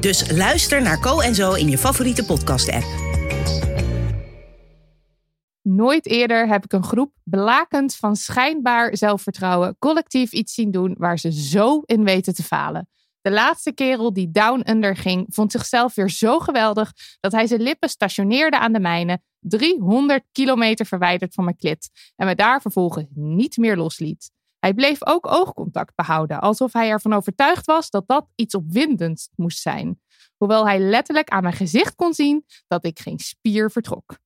[0.00, 2.84] Dus luister naar Co en Zo in je favoriete podcast-app.
[5.62, 11.18] Nooit eerder heb ik een groep blakend van schijnbaar zelfvertrouwen collectief iets zien doen waar
[11.18, 12.88] ze zo in weten te falen.
[13.20, 17.62] De laatste kerel die down under ging, vond zichzelf weer zo geweldig dat hij zijn
[17.62, 23.06] lippen stationeerde aan de mijne, 300 kilometer verwijderd van mijn klit, en me daar vervolgens
[23.14, 24.30] niet meer losliet.
[24.66, 29.58] Hij bleef ook oogcontact behouden, alsof hij ervan overtuigd was dat dat iets opwindends moest
[29.58, 30.00] zijn.
[30.36, 34.18] Hoewel hij letterlijk aan mijn gezicht kon zien dat ik geen spier vertrok.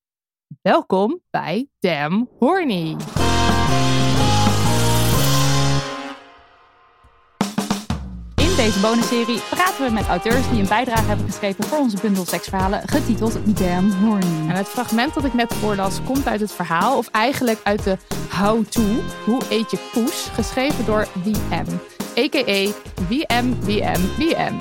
[0.61, 2.95] Welkom bij Damn Horny.
[8.61, 12.87] Deze bonusserie praten we met auteurs die een bijdrage hebben geschreven voor onze bundel seksverhalen,
[12.87, 14.49] getiteld Damn Horny.
[14.49, 17.97] En het fragment dat ik net voorlas komt uit het verhaal, of eigenlijk uit de
[18.29, 18.81] How To,
[19.25, 21.65] Hoe eet je poes, geschreven door VM,
[22.17, 22.71] a.k.a.
[23.07, 24.55] VM, VM, VM.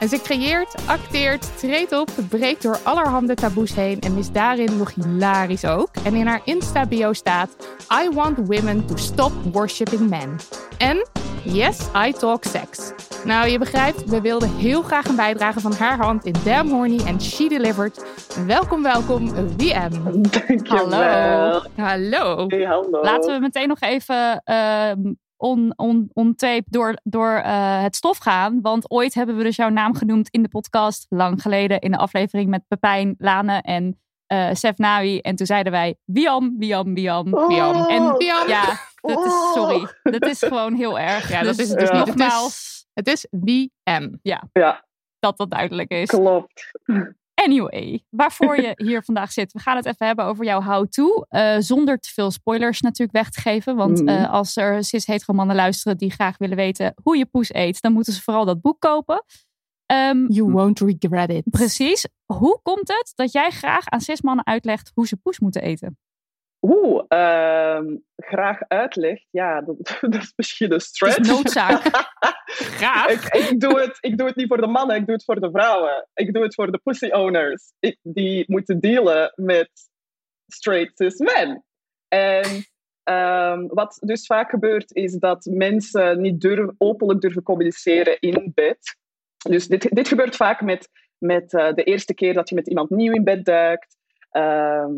[0.00, 4.94] En ze creëert, acteert, treedt op, breekt door allerhande taboes heen en is daarin nog
[4.94, 5.88] hilarisch ook.
[6.04, 7.56] En in haar Insta-bio staat:
[8.04, 10.36] I want women to stop worshipping men.
[10.78, 11.06] En
[11.44, 12.92] yes, I talk sex.
[13.24, 17.00] Nou, je begrijpt, we wilden heel graag een bijdrage van haar hand in Damn Horny
[17.06, 18.04] en she delivered.
[18.46, 19.90] Welkom, welkom, VM.
[20.30, 20.90] Dankjewel.
[20.90, 21.62] Hallo.
[21.76, 22.44] Hallo.
[22.46, 23.02] Hey, hallo.
[23.02, 28.18] Laten we meteen nog even uh, on, on, on tape door, door uh, het stof
[28.18, 28.60] gaan.
[28.60, 31.06] Want ooit hebben we dus jouw naam genoemd in de podcast.
[31.08, 33.98] Lang geleden in de aflevering met Pepijn, Lane en
[34.32, 35.18] uh, Sef Nawi.
[35.18, 37.74] En toen zeiden wij Wiam, Wiam, Wiam, Wiam.
[37.76, 37.92] Oh.
[37.92, 38.48] En Wiam.
[38.48, 38.64] ja,
[39.00, 39.86] dat is, sorry.
[40.02, 41.30] Dat is gewoon heel erg.
[41.30, 42.06] Ja, dat Dus- is het dus niet.
[42.06, 44.08] nogmaals, Het is VM.
[44.22, 44.42] Ja,
[45.18, 46.08] dat dat duidelijk is.
[46.08, 46.70] klopt.
[47.44, 49.52] Anyway, waarvoor je hier vandaag zit.
[49.52, 51.24] We gaan het even hebben over jouw how-to.
[51.28, 53.76] eh, zonder te veel spoilers natuurlijk weg te geven.
[53.76, 54.08] Want Mhm.
[54.08, 57.92] eh, als er cis-hetero mannen luisteren die graag willen weten hoe je poes eet, dan
[57.92, 59.24] moeten ze vooral dat boek kopen.
[59.86, 61.42] Ehm, You won't regret it.
[61.50, 62.06] precies.
[62.26, 65.98] Hoe komt het dat jij graag aan cis-mannen uitlegt hoe ze poes moeten eten?
[66.66, 69.22] Oeh, ehm, graag uitleg.
[69.30, 71.18] Ja, dat, dat is misschien een Het stretch.
[71.18, 71.82] is noodzaak.
[73.10, 75.40] Ik, ik, doe het, ik doe het niet voor de mannen, ik doe het voor
[75.40, 76.08] de vrouwen.
[76.14, 77.72] Ik doe het voor de pussy owners.
[77.78, 79.70] Ik, die moeten dealen met
[80.46, 81.64] straight cis men.
[82.08, 82.64] En
[83.02, 88.96] ehm, wat dus vaak gebeurt, is dat mensen niet durven, openlijk durven communiceren in bed.
[89.48, 90.88] Dus dit, dit gebeurt vaak met,
[91.18, 93.96] met eh, de eerste keer dat je met iemand nieuw in bed duikt.
[94.30, 94.92] Ehm,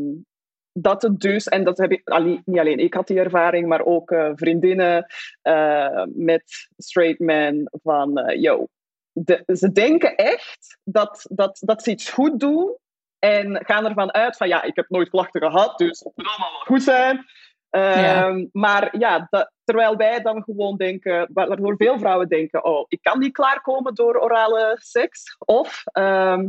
[0.72, 3.84] dat het dus, en dat heb ik allee, niet alleen ik had die ervaring, maar
[3.84, 5.06] ook eh, vriendinnen
[5.42, 8.66] eh, met straight men van, yo,
[9.12, 12.76] de- ze denken echt dat, dat, dat ze iets goed doen
[13.18, 16.50] en gaan ervan uit van, ja, ik heb nooit klachten gehad, dus het moet allemaal
[16.50, 17.24] wel goed zijn.
[17.70, 22.84] Ehm, Maar ja, dat- terwijl wij dan gewoon denken, wa- waardoor veel vrouwen denken, oh,
[22.88, 26.48] ik kan niet klaarkomen door orale seks, of ehm,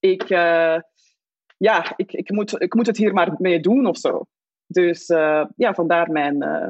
[0.00, 0.30] ik,
[1.56, 4.26] ja, ik, ik, moet, ik moet het hier maar mee doen of zo.
[4.66, 6.68] Dus eh, ja, vandaar mijn, eh,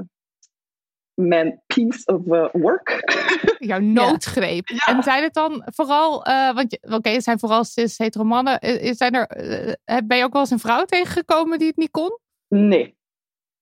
[1.15, 3.13] mijn piece of eh, work.
[3.59, 4.69] Jouw noodgreep.
[4.69, 4.87] Ja.
[4.87, 8.59] En zijn het dan vooral, eh, want oké, het zijn vooral cis hetero mannen.
[8.61, 11.91] Eh, Zijn er, eh, ben je ook wel eens een vrouw tegengekomen die het niet
[11.91, 12.19] kon?
[12.49, 12.97] Nee,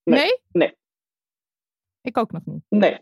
[0.04, 0.18] Nee.
[0.20, 0.38] Nee?
[0.52, 0.76] Nee.
[2.00, 2.62] Ik ook nog niet.
[2.68, 3.00] nee.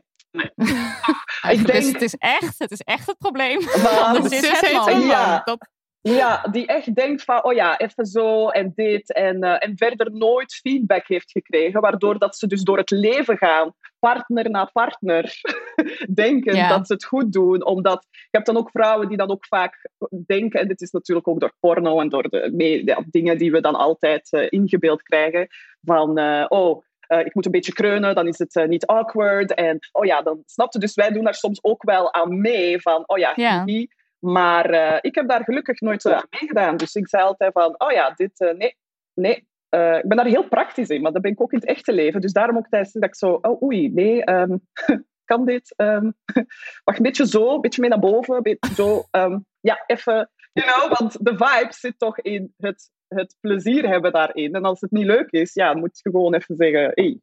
[1.42, 3.58] Eigenlijk Dus denk- het is echt, het is echt het probleem.
[3.60, 4.98] Het is cis hetero.
[4.98, 5.42] Ja.
[5.44, 5.68] Dat,
[6.02, 9.12] Ja, die echt denkt van, oh ja, even zo en dit.
[9.12, 11.80] En, eh, en verder nooit feedback heeft gekregen.
[11.80, 15.32] Waardoor dat ze dus door het leven gaan partner na partner
[16.14, 16.68] denken Ja.
[16.68, 17.64] dat ze het goed doen.
[17.64, 19.88] Omdat je hebt dan ook vrouwen die dan ook vaak
[20.26, 23.74] denken, en dit is natuurlijk ook door porno en door de, dingen die we dan
[23.74, 25.48] altijd eh, ingebeeld krijgen,
[25.82, 26.84] van eh, oh,
[27.24, 29.54] ik moet een beetje kreunen, dan is het niet awkward.
[29.54, 30.78] En oh ja, dan snapte.
[30.78, 33.64] Dus wij doen daar soms ook wel aan mee van, oh ja.
[34.20, 36.76] Maar eh, ik heb daar gelukkig nooit aan meegedaan.
[36.76, 38.76] Dus ik zei altijd van, oh ja, dit, eh, nee,
[39.14, 39.48] nee.
[39.68, 41.92] Eh, ik ben daar heel praktisch in, maar dat ben ik ook in het echte
[41.92, 42.20] leven.
[42.20, 44.56] Dus daarom ook tijdens dat ik zo, oh oei, nee, ehm,
[45.30, 45.74] kan dit?
[45.76, 46.10] ehm
[46.84, 49.02] wacht, een beetje zo, een beetje mee naar boven, een beetje zo.
[49.10, 54.12] ehm, ja, even, you know, want de vibe zit toch in het, het plezier hebben
[54.12, 54.54] daarin.
[54.54, 57.20] En als het niet leuk is, ja, dan moet je gewoon even zeggen, hey,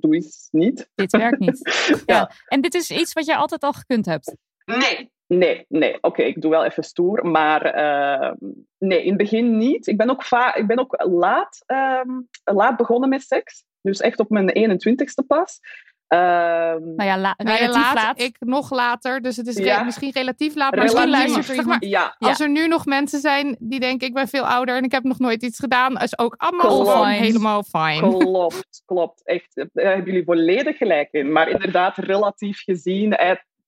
[0.00, 0.90] doe eens niet.
[0.94, 1.60] Dit werkt niet.
[2.06, 2.14] Ja.
[2.14, 2.30] Ja.
[2.46, 4.36] En dit is iets wat jij altijd al gekund hebt.
[4.64, 5.12] Nee.
[5.38, 5.98] Nee, nee.
[6.00, 7.26] Oké, ik doe wel even stoer.
[7.26, 8.34] Maar ehm,
[8.78, 9.86] nee, in het begin niet.
[9.86, 12.10] Ik ben ook, va- ik ben ook laat, ehm,
[12.44, 13.64] laat begonnen met seks.
[13.82, 15.60] Dus echt op mijn 21ste pas.
[16.06, 18.20] Ehm, Nou ja, la- Nou ja, laat, laat.
[18.20, 19.82] Ik nog later, dus het is re- Ja.
[19.82, 20.74] misschien relatief laat.
[20.74, 21.06] Maar Relatief.
[21.10, 21.84] misschien luistert Zeg iemand.
[21.84, 24.92] ja, Als er nu nog mensen zijn die denken, ik ben veel ouder en ik
[24.92, 27.06] heb nog nooit iets gedaan, is ook allemaal Klopt.
[27.06, 28.18] helemaal fijn.
[28.18, 29.24] klopt, klopt.
[29.24, 31.32] Echt, eh, daar hebben jullie volledig gelijk in.
[31.32, 33.16] Maar inderdaad, relatief gezien,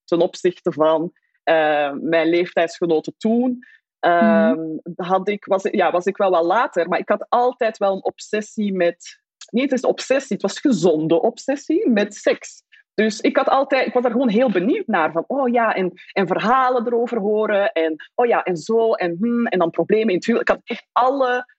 [0.04, 1.12] ten opzichte van
[1.46, 3.58] eh, mijn leeftijdsgenoten toen,
[3.98, 4.60] ehm,
[4.96, 6.88] had ik, was, ja, was ik wel wat later.
[6.88, 9.24] Maar ik had altijd wel een obsessie met...
[9.50, 12.62] Niet het is obsessie, het was gezonde obsessie met seks.
[12.94, 15.12] Dus ik, had altijd, ik was daar gewoon heel benieuwd naar.
[15.12, 17.72] Van, oh ja, en, en verhalen erover horen.
[17.72, 18.92] En oh ja, en zo.
[18.92, 20.50] En, hmm, en dan problemen in het huwelijk.
[20.50, 21.54] Ik had echt alle,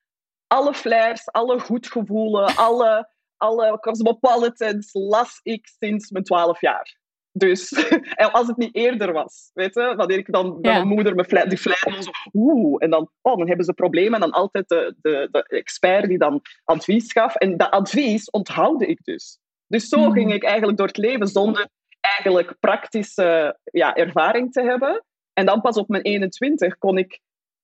[0.47, 6.97] alle flares, alle goedgevoelen, alle, alle cosmopolitans las ik sinds mijn twaalf jaar.
[7.37, 7.73] Dus
[8.31, 10.73] als het niet eerder was, weet je, wanneer ik dan Ja.
[10.73, 14.13] mijn moeder flair, die dan zo, oeh, en dan, oh, dan hebben ze problemen.
[14.13, 17.35] En dan altijd de, de, de expert die dan advies gaf.
[17.35, 19.39] En dat advies onthoude ik dus.
[19.67, 20.11] Dus zo Mhm.
[20.11, 21.67] ging ik eigenlijk door het leven zonder
[22.01, 25.03] eigenlijk praktische ja, ervaring te hebben.
[25.33, 27.19] En dan pas op mijn 21 kon ik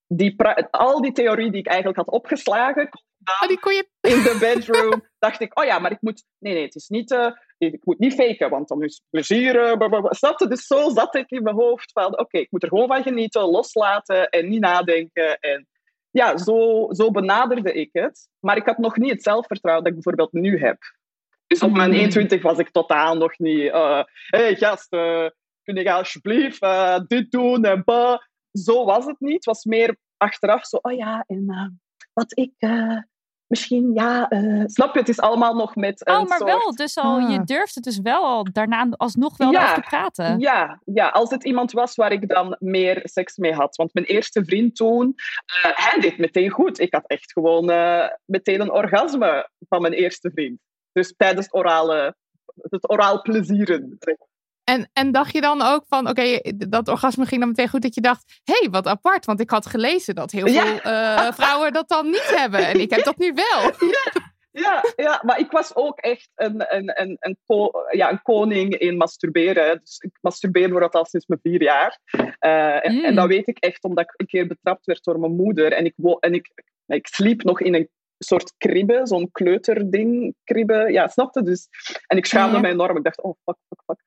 [0.06, 0.34] die
[0.70, 3.02] al die theorie die ik eigenlijk had opgeslagen, kon
[3.42, 3.88] Oh, die kon je...
[4.00, 7.10] in de bedroom, dacht ik, oh ja, maar ik moet, nee, nee, het is niet,
[7.10, 10.48] eh, ik moet niet faken, want dan is plezier, eh?
[10.48, 13.42] Dus zo zat ik in mijn hoofd van, oké, ik moet er gewoon van genieten,
[13.42, 15.38] loslaten en niet nadenken.
[15.38, 15.68] En
[16.10, 18.28] ja, zo, zo benaderde ik het.
[18.40, 20.78] Maar ik had nog niet het zelfvertrouwen dat ik bijvoorbeeld nu heb.
[21.46, 24.88] Dus op mijn 21 was ik totaal nog niet, eh hey gast,
[25.62, 26.60] kun je alsjeblieft
[27.06, 28.18] dit doen en bah.
[28.52, 29.34] Zo was het niet.
[29.34, 31.80] Het was meer achteraf zo, oh ja, en
[32.12, 32.52] wat ik
[33.54, 36.50] misschien, ja, eh, snap je, het is allemaal nog met een Oh, maar soort...
[36.50, 36.74] wel.
[36.74, 37.44] Dus al, je Ah.
[37.44, 39.62] durft het dus wel al daarna alsnog wel Ja.
[39.62, 40.38] over te praten.
[40.38, 43.76] Ja, ja, als het iemand was waar ik dan meer seks mee had.
[43.76, 45.14] Want mijn eerste vriend toen,
[45.62, 46.78] eh, hij deed meteen goed.
[46.80, 50.58] Ik had echt gewoon eh, meteen een orgasme van mijn eerste vriend.
[50.92, 52.14] Dus tijdens het orale,
[52.62, 53.96] het oraal plezieren.
[53.98, 54.14] zeg.
[54.64, 57.94] En, en dacht je dan ook van, oké, dat orgasme ging dan meteen goed, dat
[57.94, 60.64] je dacht, hé, hey, wat apart, want ik had gelezen dat heel Ja.
[60.64, 62.66] veel eh, vrouwen dat dan niet hebben.
[62.66, 63.70] En ik heb dat nu wel.
[64.50, 68.74] Ja, ja, maar ik was ook echt een, een, een, een, ko- ja, een koning
[68.78, 69.80] in masturberen.
[69.84, 71.98] Dus ik masturbeer bijvoorbeeld al sinds mijn vier jaar.
[72.38, 73.04] Eh, en, Mm.
[73.04, 75.72] en dat weet ik echt omdat ik een keer betrapt werd door mijn moeder.
[75.72, 76.50] En ik, en ik,
[76.86, 77.88] ik sliep nog in een
[78.24, 80.92] soort kribbe, zo'n kleuterding, kribbe.
[80.92, 81.68] Ja, snapte dus.
[82.06, 82.60] En ik schaamde Ja.
[82.62, 82.96] me enorm.
[82.96, 84.00] Ik dacht, oh, fuck, fuck, fuck.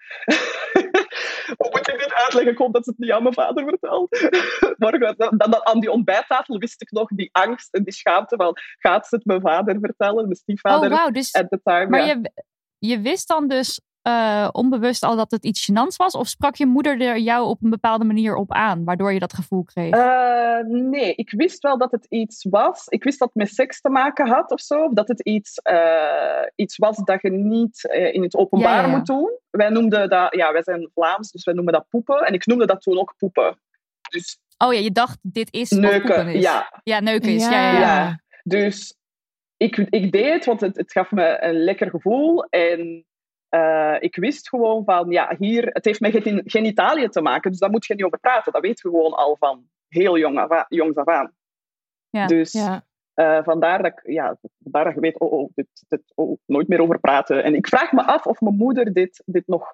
[1.58, 2.52] Hoe moet ik dit uitleggen?
[2.52, 4.10] Ik hoop dat ze het niet aan mijn vader vertelt.
[4.78, 8.54] Morgen, dan, dan aan die ontbijttafel wist ik nog die angst en die schaamte van,
[8.80, 11.10] gaat ze het mijn vader vertellen, mijn Oh, stiefvader wauw.
[11.10, 11.88] Dus, at the time.
[11.88, 12.06] maar ja.
[12.06, 12.32] je,
[12.78, 16.14] je wist dan dus eh, onbewust al dat het iets gênants was?
[16.14, 19.34] Of sprak je moeder er jou op een bepaalde manier op aan, waardoor je dat
[19.34, 19.94] gevoel kreeg?
[19.94, 22.88] Eh, nee, ik wist wel dat het iets was.
[22.88, 24.84] Ik wist dat het met seks te maken had of zo.
[24.84, 28.88] Of dat het iets, eh, iets was dat je niet in het openbaar Ja, ja,
[28.88, 28.98] ja.
[28.98, 29.40] moet doen.
[29.50, 32.20] Wij noemden dat, ja, wij zijn Vlaams, dus wij noemen dat poepen.
[32.20, 33.60] En ik noemde dat toen ook poepen.
[34.10, 36.44] Dus oh ja, je dacht, dit is neuken, is.
[36.44, 36.82] ja.
[36.84, 37.44] Ja, neuken is.
[37.44, 37.80] Ja, ja, ja.
[37.80, 38.22] Ja.
[38.44, 38.96] Dus
[39.58, 42.44] ik, ik deed het, want het, het gaf me een lekker gevoel.
[42.44, 43.06] En
[43.50, 47.52] eh, ik wist gewoon van, ja, hier, het heeft met gen- genitaliën te maken.
[47.52, 48.52] Dus daar moet je niet over praten.
[48.52, 50.66] Dat weet je gewoon al van heel jong af aan.
[50.68, 51.32] Jongs af aan.
[52.10, 52.26] Ja.
[52.28, 52.84] Dus Ja.
[53.14, 56.68] eh, vandaar, dat ik, ja, vandaar dat je weet, oh, oh, dit, dit, oh, nooit
[56.68, 57.44] meer over praten.
[57.44, 59.74] En ik vraag me af of mijn moeder dit, dit, nog,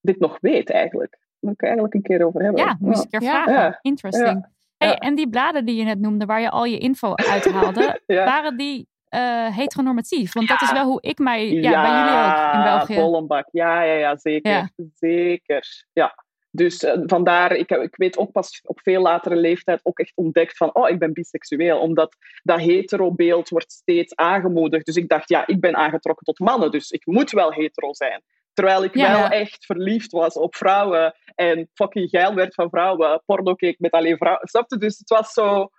[0.00, 1.10] dit nog weet eigenlijk.
[1.10, 2.64] Daar moet ik eigenlijk een keer over hebben.
[2.64, 3.30] Ja, moest ik er Ja.
[3.30, 3.52] vragen.
[3.62, 3.78] Ja.
[3.82, 4.46] Interesting.
[4.76, 4.96] Hey, Ja.
[4.98, 8.24] En die bladen die je net noemde, waar je al je info uithaalde, Ja.
[8.24, 10.32] waren die eh, heteronormatief?
[10.32, 12.94] Want dat is wel hoe ik mij, ja, bij jullie ook in België.
[12.94, 13.48] volle bak.
[13.52, 14.52] Ja, ja, ja, zeker.
[14.52, 14.70] Ja.
[14.94, 15.86] Zeker.
[15.92, 16.24] Ja.
[16.52, 20.56] Dus eh, vandaar, ik, ik weet ook pas op veel latere leeftijd ook echt ontdekt
[20.56, 21.78] van, oh, ik ben biseksueel.
[21.78, 24.86] Omdat dat hetero-beeld wordt steeds aangemoedigd.
[24.86, 28.22] Dus ik dacht, ja, ik ben aangetrokken tot mannen, dus ik moet wel hetero zijn.
[28.52, 29.12] Terwijl ik Ja.
[29.18, 33.22] wel echt verliefd was op vrouwen en fucking geil werd van vrouwen.
[33.26, 34.48] Porno keek met alleen vrouwen.
[34.48, 34.76] Snap je?
[34.76, 35.70] Dus het was zo...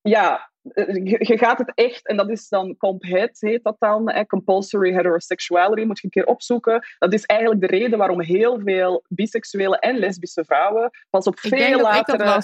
[0.00, 2.06] Ja, je, je gaat het echt...
[2.06, 4.08] En dat is dan CompHET, heet dat dan.
[4.08, 6.86] Eh, compulsory Heterosexuality, moet je een keer opzoeken.
[6.98, 11.80] Dat is eigenlijk de reden waarom heel veel biseksuele en lesbische vrouwen pas op veel
[11.80, 12.42] latere,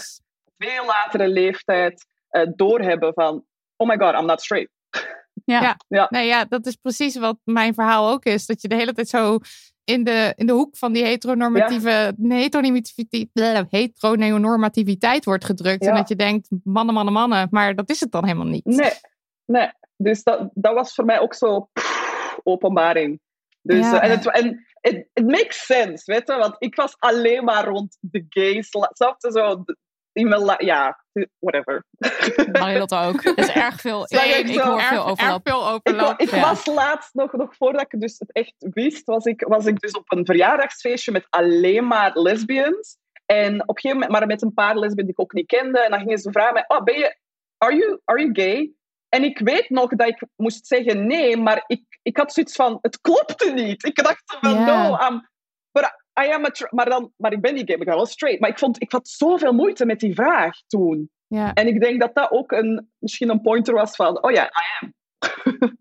[0.59, 3.45] veel latere leeftijd eh, doorhebben van...
[3.77, 4.71] Oh my god, I'm not straight.
[5.45, 5.61] Ja.
[5.61, 5.77] Ja.
[5.89, 6.07] Ja.
[6.11, 8.47] Nee, ja, dat is precies wat mijn verhaal ook is.
[8.47, 9.39] Dat je de hele tijd zo
[9.85, 15.81] in de, in de hoek van die heteronormatieve, heteronormativiteit, heteronormativiteit wordt gedrukt.
[15.83, 15.95] En Ja.
[15.95, 17.49] dat je denkt, mannen, mannen, mannen.
[17.51, 18.65] Maar dat is het dan helemaal niet.
[18.65, 18.93] Nee,
[19.45, 19.71] nee.
[19.97, 23.21] Dus dat, dat was voor mij ook zo pff, openbaring.
[23.63, 24.01] Dus, Ja.
[24.01, 24.67] eh, en het, en
[25.13, 26.37] it makes sense, weet je?
[26.37, 28.69] Want ik was alleen maar rond de gays.
[28.69, 29.65] Snap je zo?
[30.59, 31.05] Ja,
[31.39, 31.85] whatever.
[32.61, 33.25] Marilotte ook.
[33.25, 34.05] Er is erg veel.
[34.05, 34.19] Ik,
[34.61, 35.49] hoor erg, veel erg overlap.
[35.49, 36.21] veel Ik, wa- overlap.
[36.21, 36.41] ik ja.
[36.41, 39.93] was laatst nog, nog voordat ik dus het echt wist, was ik, was ik dus
[39.93, 42.97] op een verjaardagsfeestje met alleen maar lesbians.
[43.27, 45.81] En op een gegeven moment, maar met een paar lesbians die ik ook niet kende.
[45.81, 47.17] En dan gingen ze vragen mij, oh, ben je,
[47.59, 48.73] are you, are you gay?
[49.09, 52.79] En ik weet nog dat ik moest zeggen nee, maar ik, ik had zoiets van,
[52.81, 53.85] het klopte niet.
[53.85, 54.65] Ik dacht van, Ja.
[54.89, 55.29] no, I'm,
[55.73, 58.07] but I am a, tra- maar, dan, maar ik ben niet gay, ik ben wel
[58.07, 58.41] straight.
[58.41, 61.11] Maar ik, vond, ik had zoveel moeite met die vraag toen.
[61.27, 61.53] Ja.
[61.53, 64.49] En ik denk dat dat ook een, misschien een pointer was van, oh ja, I
[64.81, 64.93] am.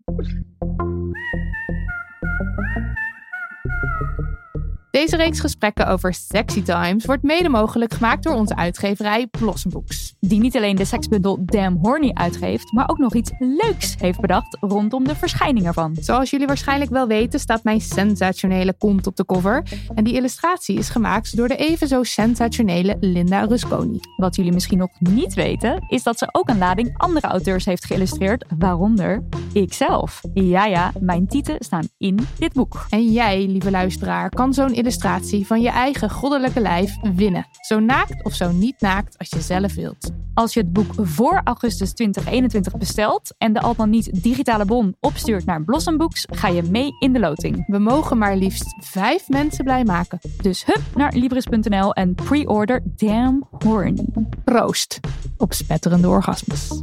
[4.94, 10.14] Deze reeks gesprekken over sexy times wordt mede mogelijk gemaakt door onze uitgeverij Blossom Books.
[10.20, 14.56] Die niet alleen de seksbundel Damn Horny uitgeeft, maar ook nog iets leuks heeft bedacht
[14.60, 15.96] rondom de verschijning ervan.
[16.00, 19.62] Zoals jullie waarschijnlijk wel weten staat mijn sensationele kont op de cover.
[19.94, 24.00] En die illustratie is gemaakt door de even zo sensationele Linda Rusconi.
[24.16, 27.84] Wat jullie misschien nog niet weten, is dat ze ook een lading andere auteurs heeft
[27.84, 29.22] geïllustreerd, waaronder
[29.52, 30.20] ikzelf.
[30.34, 32.86] Ja, ja, mijn tieten staan in dit boek.
[32.88, 37.46] En jij, lieve luisteraar, kan zo'n illustratie van je eigen goddelijke lijf winnen.
[37.60, 40.10] Zo naakt of zo niet naakt als je zelf wilt.
[40.34, 44.96] Als je het boek voor augustus 2021 bestelt en de al dan niet digitale bon
[45.00, 47.64] opstuurt naar Blossom Books, ga je mee in de loting.
[47.66, 50.18] We mogen maar liefst vijf mensen blij maken.
[50.42, 54.06] Dus hup naar Libris.nl en pre-order Damn Horny.
[54.44, 55.00] Proost
[55.36, 56.82] op spetterende orgasmes.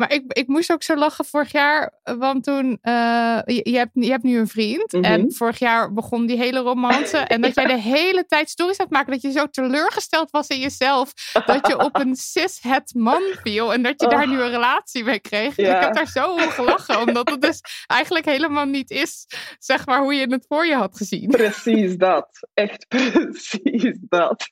[0.00, 3.90] Maar ik, ik moest ook zo lachen vorig jaar, want toen, eh, je, je, hebt,
[3.92, 4.92] je hebt nu een vriend.
[4.92, 5.04] Mhm.
[5.04, 7.16] En vorig jaar begon die hele romance.
[7.30, 10.58] En dat jij de hele tijd stories het maken, dat je zo teleurgesteld was in
[10.58, 11.12] jezelf.
[11.46, 14.30] Dat je op een cis-het man viel en dat je daar Oh.
[14.30, 15.56] nu een relatie mee kreeg.
[15.56, 15.76] Ja.
[15.76, 19.26] Ik heb daar zo om gelachen, omdat het dus eigenlijk helemaal niet is,
[19.58, 21.28] zeg maar, hoe je het voor je had gezien.
[21.28, 22.48] Precies dat.
[22.54, 24.50] Echt precies dat.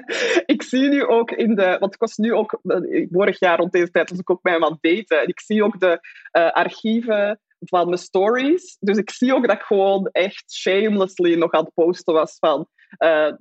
[0.54, 1.76] ik zie nu ook in de...
[1.80, 2.58] Want ik was nu ook...
[2.62, 5.20] eh, Vorig jaar rond deze tijd was ik ook hem aan het daten.
[5.22, 5.98] En ik zie ook de
[6.30, 8.76] eh, archieven van mijn stories.
[8.80, 12.68] Dus ik zie ook dat ik gewoon echt shamelessly nog aan het posten was van...
[12.98, 13.32] Uh,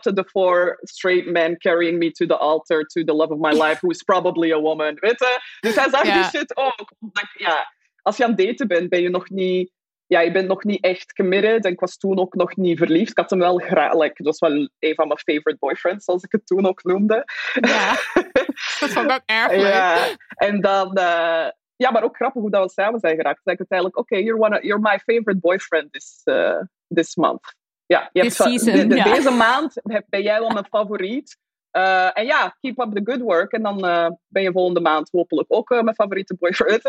[0.00, 3.50] to the four straight men carrying me to the altar to the love of my
[3.52, 4.96] life, who is probably a woman.
[5.00, 5.40] Weet je?
[5.60, 6.92] Dus hij zag die shit ook.
[6.98, 7.72] Dat ik- ja,
[8.02, 9.72] als je aan het daten bent, ben je nog niet
[10.06, 11.64] ja, je bent nog niet echt committed.
[11.64, 13.10] En ik was toen ook nog niet verliefd.
[13.10, 13.92] Ik had hem wel graag.
[13.94, 17.24] Like, dat was wel een van mijn favorite boyfriends, zoals ik het toen ook noemde.
[17.60, 17.90] Ja,
[18.80, 19.60] dat vond ik ook erg leuk.
[19.60, 20.94] Ja, en dan.
[20.94, 21.46] eh,
[21.76, 23.40] ja, maar ook grappig hoe dat we samen zijn geraakt.
[23.44, 27.54] Denk ik uiteindelijk, oké, you're, one of- you're my favorite boyfriend this, eh, this month.
[27.86, 29.04] Ja, je hebt, va- season, de- de- ja.
[29.04, 29.74] deze maand
[30.08, 31.38] ben jij wel mijn favoriet.
[31.76, 33.52] Eh, en ja, keep up the good work.
[33.52, 36.84] En dan eh, ben je volgende maand hopelijk ook eh, mijn favoriete boyfriend.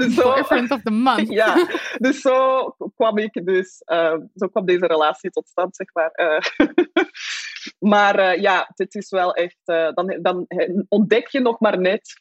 [0.00, 1.28] Een Zo- boyfriend of the month.
[1.42, 3.82] ja, dus zo kwam ik dus,
[4.34, 6.12] zo kwam deze relatie tot stand, zeg maar.
[7.78, 10.46] Maar ja, dit is wel echt, dan, dan
[10.88, 12.20] ontdek je nog maar net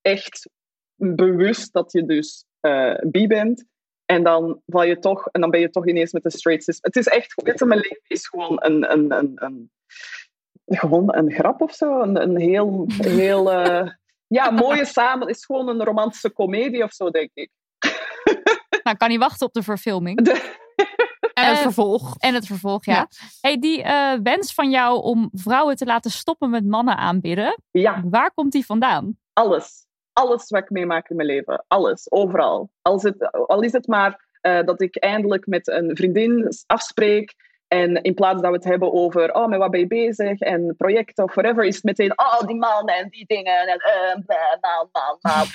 [0.00, 0.50] echt
[0.94, 3.64] bewust dat je dus eh bi bent.
[4.04, 6.78] En dan val je toch, en dan ben je toch ineens met de straight cis.
[6.80, 9.70] Het is echt, mijn leven is gewoon een, een, een, een
[10.66, 12.00] gewoon een grap of zo.
[12.00, 13.88] Een, een heel, heel eh,
[14.26, 15.26] ja, mooie samen.
[15.26, 17.50] Het is gewoon een romantische komedie of zo, denk ik.
[18.82, 20.22] Nou, kan niet wachten op de verfilming.
[20.24, 20.60] De-
[21.34, 22.14] En het Eh, vervolg.
[22.18, 22.94] En het vervolg, ja.
[22.94, 23.08] Ja.
[23.40, 28.02] Hey, die eh, wens van jou om vrouwen te laten stoppen met mannen aanbidden, ja,
[28.04, 29.16] waar komt die vandaan?
[29.32, 29.86] alles.
[30.12, 31.64] Alles wat ik meemaak in mijn leven.
[31.68, 32.70] Alles, overal.
[32.82, 37.34] Al is het, al is het maar eh, dat ik eindelijk met een vriendin afspreek.
[37.72, 40.38] En in plaats dat we het hebben over, oh, met wat ben je bezig?
[40.38, 43.68] En projecten of whatever, is het meteen, oh, die man en die dingen.
[43.68, 45.44] En uh, bla, bla, bla, bla.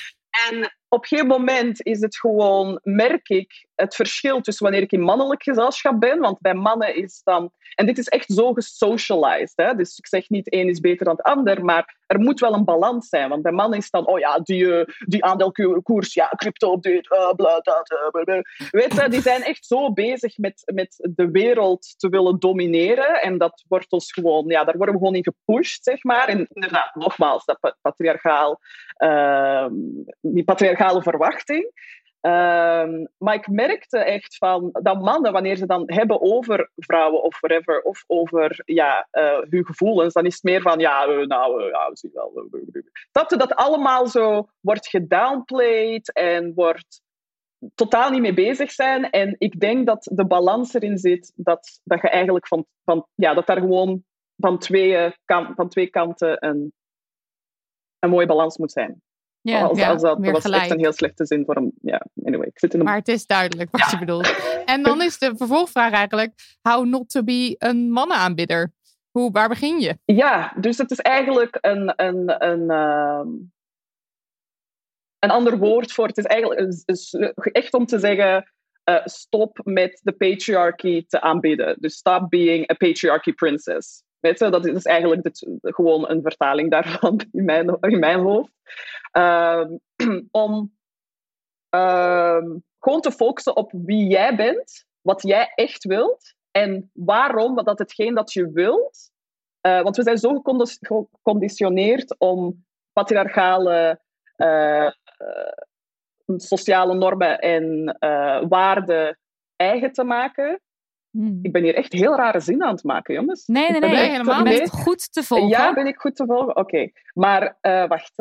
[0.50, 5.02] En op geen moment is het gewoon, merk ik het verschil tussen wanneer ik in
[5.02, 6.20] mannelijk gezelschap ben.
[6.20, 7.52] Want bij mannen is dan.
[7.76, 9.54] En dit is echt zo gesocialized.
[9.56, 9.76] Hè?
[9.76, 12.64] Dus ik zeg niet één is beter dan het ander, maar er moet wel een
[12.64, 13.30] balans zijn.
[13.30, 17.34] Want bij mannen is dan, oh ja, die, uh, die aandeelkoers, ja, crypto, dit, uh,
[17.34, 17.92] bla, dat.
[18.26, 18.40] Uh,
[18.72, 23.22] Weet je, die zijn echt zo bezig met, met de wereld te willen domineren.
[23.22, 26.28] En dat wordt ons gewoon, ja, daar worden we gewoon in gepusht, zeg maar.
[26.28, 28.60] En inderdaad, nogmaals, dat patriarchaal,
[28.98, 29.74] ehm,
[30.22, 30.44] die
[30.78, 31.72] patriarchale verwachting.
[32.22, 37.40] Ehm, maar ik merkte echt van dat mannen, wanneer ze dan hebben over vrouwen of
[37.40, 41.90] whatever, of over ja, uh, hun gevoelens, dan is het meer van ja, nou, ja,
[41.90, 42.50] we zien wel.
[43.12, 47.02] Dat dat allemaal zo wordt gedownplayed en wordt
[47.76, 49.10] totaal niet mee bezig zijn.
[49.10, 53.34] En ik denk dat de balans erin zit dat, dat je eigenlijk van, van ja,
[53.34, 54.04] dat daar gewoon
[54.38, 56.74] van twee, kan, van twee kanten een,
[58.00, 59.02] een mooie balans moet zijn.
[59.50, 60.62] Ja, als, ja, als dat, was gelijk.
[60.62, 61.72] echt een heel slechte zin voor hem.
[61.82, 62.84] Ja, anyway, ik zit in.
[62.84, 64.36] Maar het is duidelijk wat je bedoelt.
[64.66, 68.74] En dan is de vervolgvraag eigenlijk: how not to be een mannenaanbidder?
[69.12, 69.98] Hoe, waar begin je?
[70.06, 73.28] Ja, dus het is eigenlijk een, een, een, ehm,
[75.20, 76.08] een ander woord voor.
[76.08, 76.84] Het is eigenlijk
[77.52, 78.52] echt om te zeggen:
[78.84, 81.76] eh, stop met de patriarchy te aanbidden.
[81.80, 84.04] Dus stop being a patriarchy princess.
[84.20, 88.52] Weet je, dat is eigenlijk de- gewoon een vertaling daarvan in mijn, in mijn hoofd.
[89.18, 89.78] Ehm,
[90.32, 90.78] om
[91.70, 92.46] ehm,
[92.80, 97.80] gewoon te focussen op wie jij bent, wat jij echt wilt en waarom wat dat
[97.80, 99.12] hetgeen dat je wilt.
[99.62, 104.02] Eh, want we zijn zo gecondi- geconditioneerd om patriarchale
[104.36, 104.92] eh, eh,
[106.36, 107.98] sociale normen en
[108.50, 109.20] waarden
[109.56, 110.62] eigen te maken.
[111.10, 111.40] Hmm.
[111.42, 113.46] Ik ben hier echt heel rare zin aan het maken, jongens.
[113.48, 114.10] Nee, nee, Ik ben nee.
[114.10, 114.58] helemaal nee.
[114.58, 115.48] bent goed te volgen.
[115.48, 116.56] Ja, ben ik goed te volgen?
[116.56, 116.92] Oké.
[117.14, 117.58] Maar
[117.88, 118.14] wacht.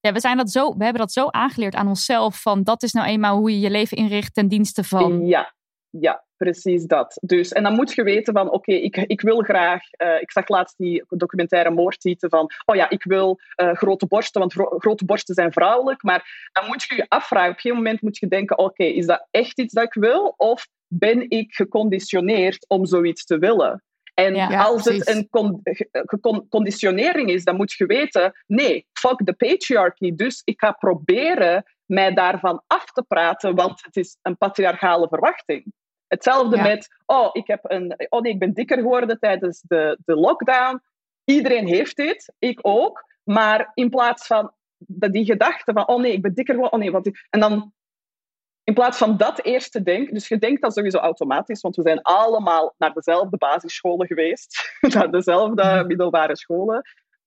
[0.00, 2.40] Ja, we, zijn dat zo, we hebben dat zo aangeleerd aan onszelf.
[2.40, 5.26] Van dat is nou eenmaal hoe je je leven inricht ten dienste van.
[5.26, 5.54] Ja,
[5.90, 7.18] ja, precies dat.
[7.20, 9.90] Dus, en dan moet je weten van, oké, ik, ik wil graag...
[9.90, 14.40] eh, ik zag laatst die documentaire moordtieten van, oh ja, ik wil eh, grote borsten,
[14.40, 16.02] want gro- grote borsten zijn vrouwelijk.
[16.02, 19.26] Maar dan moet je je afvragen, op een moment moet je denken, oké, is dat
[19.30, 20.34] echt iets dat ik wil?
[20.36, 23.82] Of ben ik geconditioneerd om zoiets te willen?
[24.26, 24.62] En Ja.
[24.64, 25.28] Als het een
[26.20, 30.14] con- conditionering is, dan moet je weten, nee, fuck the patriarchy.
[30.14, 35.72] Dus ik ga proberen mij daarvan af te praten, want het is een patriarchale verwachting.
[36.06, 36.62] Hetzelfde Ja.
[36.62, 40.82] met, oh, ik heb een, oh nee, ik ben dikker geworden tijdens de, de lockdown.
[41.24, 43.04] Iedereen heeft dit, ik ook.
[43.24, 46.92] Maar in plaats van dat die gedachte van, oh nee, ik ben dikker geworden, oh
[46.92, 47.72] nee, ik- En dan,
[48.64, 51.82] in plaats van dat eerst te denken, dus je denkt dat sowieso automatisch, want we
[51.82, 56.82] zijn allemaal naar dezelfde basisscholen geweest, naar dezelfde middelbare scholen.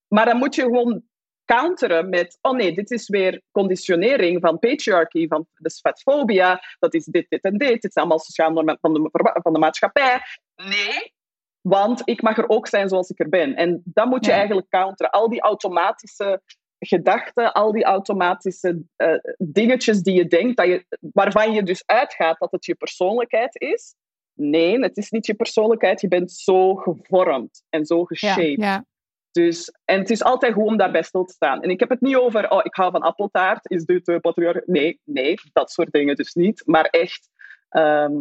[0.07, 1.03] Maar dan moet je gewoon
[1.45, 7.05] counteren met, oh nee, dit is weer conditionering van patriarchy, van de fatfobia, dat is
[7.05, 9.09] dit, dit en dit, dit zijn allemaal sociale normen van de,
[9.41, 10.21] van de maatschappij.
[10.55, 11.13] Nee,
[11.61, 13.55] want ik mag er ook zijn zoals ik er ben.
[13.55, 14.37] En dat moet je Ja.
[14.37, 15.11] eigenlijk counteren.
[15.11, 16.41] Al die automatische
[16.85, 22.39] gedachten, al die automatische eh, dingetjes die je denkt, dat je, waarvan je dus uitgaat
[22.39, 23.95] dat het je persoonlijkheid is.
[24.33, 26.01] Nee, het is niet je persoonlijkheid.
[26.01, 28.59] Je bent zo gevormd en zo geshaped.
[28.59, 28.85] Ja,
[29.31, 31.61] Dus, en het is altijd goed om daarbij stil te staan.
[31.61, 34.65] En ik heb het niet over, oh, ik hou van appeltaart, is dit uh, patriarch?
[34.65, 36.61] Nee, nee, dat soort dingen dus niet.
[36.65, 37.29] Maar echt,
[37.69, 38.13] ehm,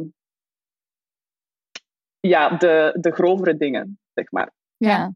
[2.21, 4.53] ja, de, de grovere dingen, zeg maar.
[4.77, 5.13] ja.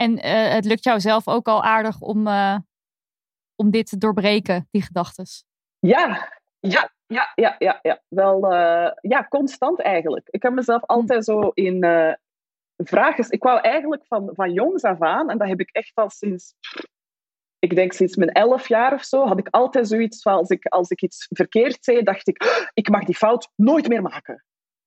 [0.00, 2.56] En eh, het lukt jou zelf ook al aardig om, eh,
[3.56, 5.44] om dit te doorbreken, die gedachtes.
[5.78, 6.28] Ja,
[6.60, 8.02] ja, ja, ja, ja, ja.
[8.08, 10.28] Wel, eh, ja, constant eigenlijk.
[10.30, 11.84] Ik heb mezelf altijd zo in
[12.76, 13.24] vragen.
[13.28, 16.54] Ik wou eigenlijk van, van jongs af aan, en dat heb ik echt al sinds,
[17.58, 20.66] ik denk sinds mijn elf jaar of zo, had ik altijd zoiets van, als ik,
[20.66, 24.44] als ik iets verkeerd zei, dacht ik, "Ah, ik mag die fout nooit meer maken.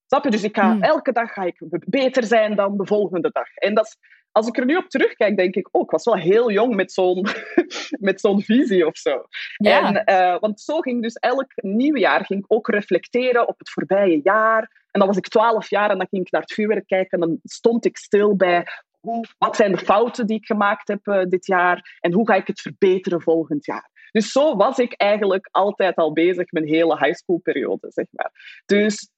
[0.07, 0.29] Snap je?
[0.31, 0.83] Dus ik ga, Hmm.
[0.83, 3.55] elke dag ga ik beter zijn dan de volgende dag.
[3.55, 3.97] En dat is,
[4.31, 6.91] als ik er nu op terugkijk, denk ik, oh, ik was wel heel jong met
[6.91, 7.25] zo'n,
[7.99, 9.25] met zo'n visie of zo.
[9.57, 13.59] Ja, En, eh, want zo ging dus elk nieuw jaar ging ik ook reflecteren op
[13.59, 14.61] het voorbije jaar.
[14.91, 17.21] En dan was ik twaalf jaar en dan ging ik naar het vuurwerk kijken.
[17.21, 18.67] En dan stond ik stil bij
[18.99, 22.35] hoe, wat zijn de fouten die ik gemaakt heb eh, dit jaar en hoe ga
[22.35, 23.89] ik het verbeteren volgend jaar.
[24.11, 28.61] Dus zo was ik eigenlijk altijd al bezig mijn hele high school periode, zeg maar.
[28.65, 29.09] Dus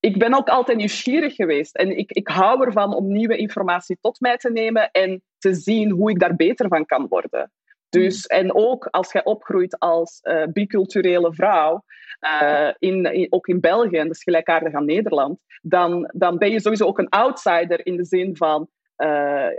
[0.00, 1.76] ik ben ook altijd nieuwsgierig geweest.
[1.76, 5.90] En ik, ik hou ervan om nieuwe informatie tot mij te nemen en te zien
[5.90, 7.52] hoe ik daar beter van kan worden.
[7.88, 11.84] Dus, en ook als jij opgroeit als eh, biculturele vrouw,
[12.18, 16.50] eh, in, in- ook in België, en dat is gelijkaardig aan Nederland, dan, dan ben
[16.50, 18.68] je sowieso ook een outsider in de zin van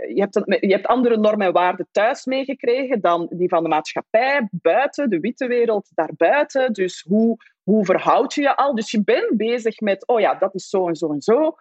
[0.08, 3.68] je, hebt een, je hebt andere normen en waarden thuis meegekregen dan die van de
[3.68, 6.72] maatschappij buiten, de witte wereld daarbuiten.
[6.72, 8.74] Dus hoe, hoe verhoud je je al?
[8.74, 11.54] Dus je bent bezig met, oh ja, dat is zo en zo en zo.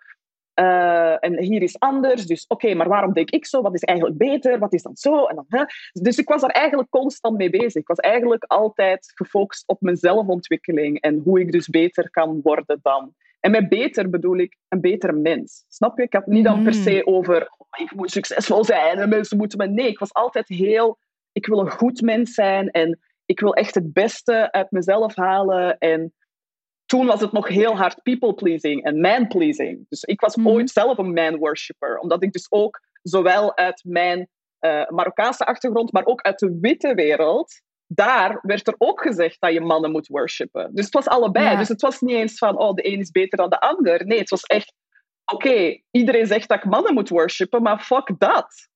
[0.56, 2.26] Uh, en hier is anders.
[2.26, 3.62] Dus oké, maar waarom denk ik zo?
[3.62, 4.60] Wat is eigenlijk beter?
[4.60, 5.26] Wat is dan zo?
[5.26, 5.64] En dan, hè?
[5.92, 7.76] Dus ik was daar eigenlijk constant mee bezig.
[7.82, 12.80] Ik was eigenlijk altijd gefocust op mijn zelfontwikkeling en hoe ik dus beter kan worden
[12.82, 13.14] dan.
[13.40, 15.66] En met beter bedoel ik een betere mens.
[15.68, 16.04] Snap je?
[16.04, 16.82] Ik had niet dan per Mm.
[16.82, 19.68] se over oh, ik moet succesvol zijn en mensen moeten me.
[19.68, 20.98] Nee, ik was altijd heel.
[21.32, 23.00] Ik wil een goed mens zijn en
[23.32, 25.78] ik wil echt het beste uit mezelf halen.
[25.78, 26.14] En
[26.86, 29.86] toen was het nog heel hard people pleasing en man pleasing.
[29.90, 30.48] Dus ik was Mhm.
[30.48, 35.92] ooit zelf een man worshipper, omdat ik dus ook zowel uit mijn eh, Marokkaanse achtergrond,
[35.92, 37.62] maar ook uit de witte wereld.
[37.88, 40.76] Daar werd er ook gezegd dat je mannen moet worshipen.
[40.76, 41.50] Dus het was allebei.
[41.50, 41.58] Ja.
[41.58, 44.06] Dus het was niet eens van, oh, de een is beter dan de ander.
[44.06, 44.74] Nee, het was echt,
[45.34, 48.70] oké, iedereen zegt dat ik mannen moet worshipen, maar fuck dat.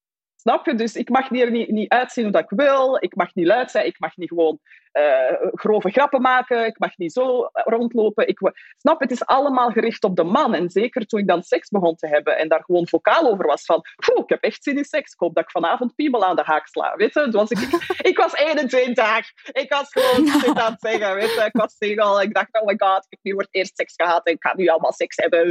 [0.48, 0.76] Snap je?
[0.76, 2.98] Dus ik mag hier niet, niet uitzien hoe dat ik wil.
[3.00, 3.86] Ik mag niet luid zijn.
[3.86, 4.60] Ik mag niet gewoon
[4.96, 6.66] eh, grove grappen maken.
[6.66, 8.28] Ik mag niet zo rondlopen.
[8.28, 8.40] Ik,
[8.78, 9.00] snap?
[9.00, 10.54] Het is allemaal gericht op de man.
[10.54, 13.66] En zeker toen ik dan seks begon te hebben en daar gewoon vocaal over was
[13.66, 15.12] van "Poeh, ik heb echt zin in seks.
[15.14, 16.96] Ik hoop dat ik vanavond piemel aan de haak sla.
[16.96, 17.22] Weet je?
[17.22, 17.60] Toen was ik,
[18.12, 19.32] ik was 21.
[19.52, 21.16] Ik was gewoon shit aan het zeggen.
[21.16, 21.44] Weet je?
[21.46, 22.24] Ik was single.
[22.24, 24.44] Ik dacht, oh my god, ik heb nu voor het eerst seks gehad en ik
[24.44, 25.48] ga nu allemaal seks hebben.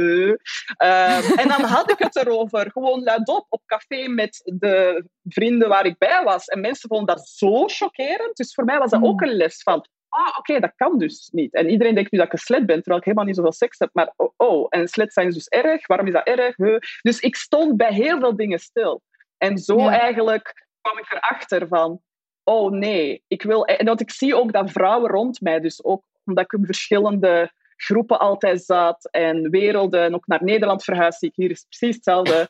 [0.77, 5.85] Ehm, en dan had ik het erover, gewoon luidop op café met de vrienden waar
[5.85, 6.45] ik bij was.
[6.45, 8.35] En mensen vonden dat zo chockerend.
[8.37, 9.05] Dus voor mij was dat Mm.
[9.05, 11.53] ook een les van, ah, oké, dat kan dus niet.
[11.53, 13.79] En iedereen denkt nu dat ik een slet ben, terwijl ik helemaal niet zoveel seks
[13.79, 13.89] heb.
[13.93, 15.87] Maar oh, oh en slet zijn dus erg.
[15.87, 16.55] Waarom is dat erg?
[16.55, 16.77] Huh?
[17.01, 19.01] Dus ik stond bij heel veel dingen stil.
[19.37, 19.99] En zo Ja.
[19.99, 22.01] eigenlijk kwam ik erachter van,
[22.43, 23.65] oh nee, ik wil...
[23.65, 27.51] En dat ik zie ook dat vrouwen rond mij, dus ook omdat ik in verschillende
[27.75, 31.95] groepen altijd zat en werelden, en ook naar Nederland verhuisd, zie ik hier is precies
[31.95, 32.49] hetzelfde.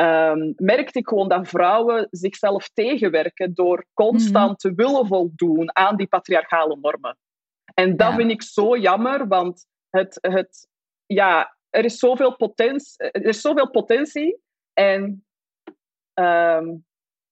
[0.00, 6.06] Ehm, merkte ik gewoon dat vrouwen zichzelf tegenwerken door constant te willen voldoen aan die
[6.06, 7.18] patriarchale normen.
[7.74, 8.14] En dat Ja.
[8.16, 10.68] vind ik zo jammer, want het, het,
[11.06, 14.40] ja, er, is zoveel potentie, er is zoveel potentie
[14.72, 15.24] en,
[16.14, 16.68] ehm,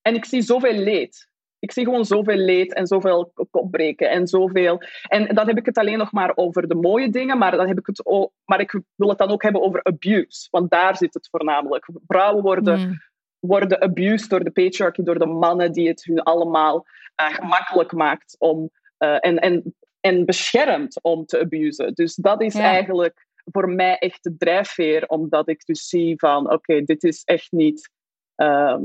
[0.02, 1.27] en ik zie zoveel leed.
[1.58, 4.80] Ik zie gewoon zoveel leed en zoveel kopbreken en zoveel.
[5.08, 7.78] En dan heb ik het alleen nog maar over de mooie dingen, maar, dan heb
[7.78, 11.14] ik het ook, maar ik wil het dan ook hebben over abuse, want daar zit
[11.14, 11.88] het voornamelijk.
[12.06, 13.00] Vrouwen worden Mm.
[13.38, 18.36] worden abused door de patriarchy, door de mannen die het hun allemaal eh, gemakkelijk maakt
[18.38, 21.94] om, eh, en, en, en beschermt om te abusen.
[21.94, 22.62] Dus dat is Ja.
[22.62, 27.52] eigenlijk voor mij echt de drijfveer, omdat ik dus zie van, oké, dit is echt
[27.52, 27.90] niet...
[28.34, 28.82] ehm,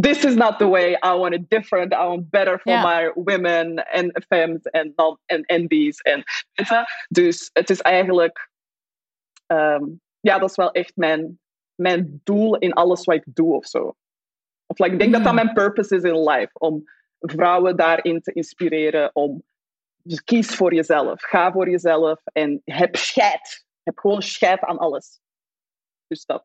[0.00, 1.92] this is not the way I want it different.
[1.92, 6.00] I want better for my women en femmes en non- en NB's.
[6.00, 6.84] En, weet je?
[7.08, 8.50] dus het is eigenlijk...
[9.46, 9.84] ehm,
[10.20, 11.40] ja, dat is wel echt mijn,
[11.74, 13.96] mijn doel in alles wat ik doe of zo.
[14.66, 16.50] Of like, ik denk dat dat mijn purpose is in life.
[16.52, 16.84] Om
[17.18, 19.10] vrouwen daarin te inspireren.
[19.12, 19.42] Om
[20.02, 21.22] dus kies voor jezelf.
[21.22, 22.20] Ga voor jezelf.
[22.24, 23.66] En heb scheid.
[23.82, 25.20] Heb gewoon scheid aan alles.
[26.06, 26.44] Dus dat.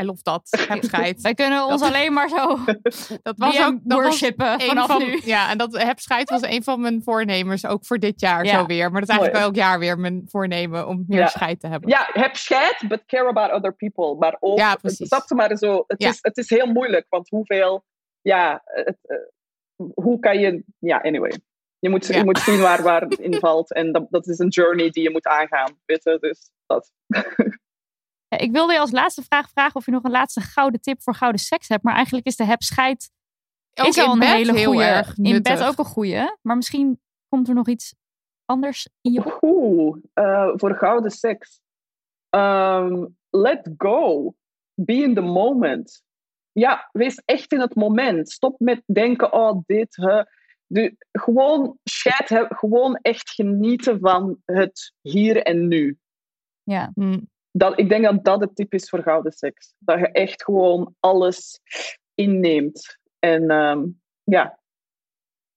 [0.00, 0.64] I love dat.
[0.68, 1.20] Heb scheid.
[1.20, 2.58] Wij kunnen ons Dat- alleen maar zo
[3.22, 5.20] Dat was ook dat worshipen vanaf van, nu.
[5.24, 8.58] Ja, en dat heb scheid was een van mijn voornemens, ook voor dit jaar Ja.
[8.58, 8.90] zo weer.
[8.90, 9.44] Maar dat is eigenlijk Mooi.
[9.44, 11.26] elk jaar weer mijn voornemen om meer Ja.
[11.26, 11.88] scheid te hebben.
[11.90, 14.14] Ja, heb scheid, but care about other people.
[14.18, 15.08] Maar ook, Ja, precies.
[15.28, 16.08] je maar zo, het, Ja.
[16.08, 17.84] is, het is heel moeilijk, want hoeveel,
[18.20, 19.16] ja, het, eh,
[19.94, 21.32] hoe kan je, ja, anyway.
[21.78, 22.16] Je moet, Ja.
[22.18, 23.72] je moet zien waar, waar het in valt.
[23.72, 26.92] En dat, dat is een journey die je moet aangaan, weet je, dus dat.
[28.30, 31.02] Ja, Ik wilde je als laatste vraag vragen of je nog een laatste gouden tip
[31.02, 31.82] voor gouden seks hebt.
[31.82, 33.10] Maar eigenlijk is de heb scheid
[33.74, 34.84] Ook is al een hele heel goede.
[34.84, 36.38] erg In bed ook een goede.
[36.42, 37.94] Maar misschien komt er nog iets
[38.44, 39.38] anders in je op.
[39.42, 41.60] Oeh, eh, voor gouden seks.
[42.28, 44.34] Ehm, let go.
[44.74, 46.02] Be in the moment.
[46.52, 48.30] Ja, wees echt in het moment.
[48.30, 50.22] Stop met denken, oh, dit, hè.
[50.66, 52.44] De, gewoon scheid, hè.
[52.48, 55.98] gewoon echt genieten van het hier en nu.
[56.62, 56.90] Ja.
[56.94, 57.28] Mm.
[57.52, 59.74] Dat, ik denk dat dat het tip is voor gouden seks.
[59.78, 61.60] Dat je echt gewoon alles
[62.14, 62.98] inneemt.
[63.18, 63.84] En ehm,
[64.24, 64.58] ja,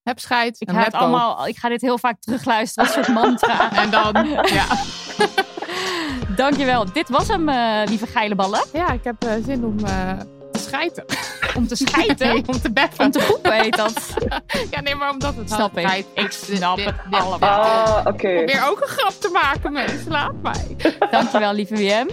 [0.03, 3.17] Heb scheid Ik ga, het allemaal, ik ga dit heel vaak terugluisteren als een soort
[3.17, 3.71] mantra.
[3.83, 4.65] En dan, ja.
[6.35, 6.93] Dankjewel.
[6.93, 8.65] Dit was hem, eh, lieve geile ballen.
[8.73, 10.19] ja, ik heb eh, zin om eh,
[10.63, 11.05] schijten.
[11.55, 12.27] Om te schijten.
[12.27, 13.05] Nee, om te beffen.
[13.05, 13.93] Om te poepen heet dat.
[14.71, 16.05] Ja, nee, maar omdat het Snap ik.
[16.13, 17.61] Ik snap het allemaal.
[17.61, 18.27] ah, oké.
[18.27, 20.11] Ik probeer ook een grap te maken, mensen.
[20.11, 20.75] Laat mij.
[21.11, 22.07] Dankjewel, lieve WM.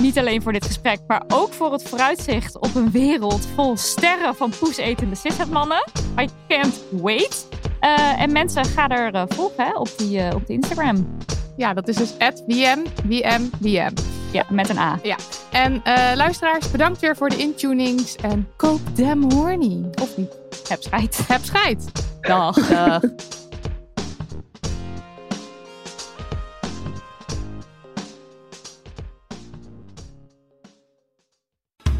[0.00, 4.34] Niet alleen voor dit gesprek, maar ook voor het vooruitzicht op een wereld vol sterren
[4.36, 5.84] van poesetende cishetmannen.
[6.20, 7.48] I can't wait.
[7.80, 11.16] Eh, en mensen, ga er eh, volgen hè, op, die, eh, op de Instagram.
[11.56, 12.14] Ja, dat is dus
[12.46, 14.15] @wm, wm, wm.
[14.30, 14.98] Ja, met een A.
[15.02, 15.16] Ja.
[15.50, 18.16] En eh, luisteraars, bedankt weer voor de intunings.
[18.16, 19.84] En koop damn horny.
[20.02, 20.32] Of niet.
[20.68, 21.20] Heb spijt.
[21.28, 21.84] Heb scheid.
[22.20, 22.68] Dag.
[22.68, 23.00] Dag.